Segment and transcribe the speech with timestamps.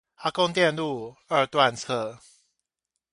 [0.15, 2.17] 阿公店路二段側